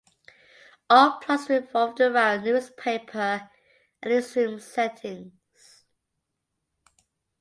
[0.89, 3.51] All plots revolved around newspaper
[4.03, 5.83] and newsroom settings.